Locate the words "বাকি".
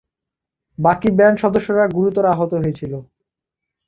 0.77-1.09